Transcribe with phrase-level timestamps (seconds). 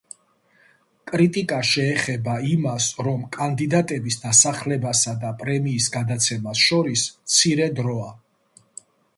[1.09, 8.11] კრიტიკა შეეხება იმას, რომ კანდიდატების დასახლებასა და პრემიის გადაცემას შორის მცირე დროა.